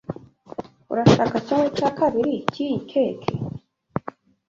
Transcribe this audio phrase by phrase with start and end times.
[0.91, 3.33] Urashaka kimwe cya kabiri cyiyi cake?